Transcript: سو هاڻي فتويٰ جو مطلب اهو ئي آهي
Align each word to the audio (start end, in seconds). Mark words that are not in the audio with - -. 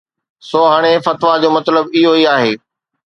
سو 0.49 0.59
هاڻي 0.71 0.91
فتويٰ 1.05 1.35
جو 1.43 1.49
مطلب 1.57 1.83
اهو 1.97 2.11
ئي 2.17 2.23
آهي 2.35 2.53